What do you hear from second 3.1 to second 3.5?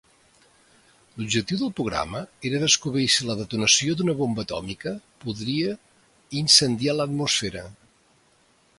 si la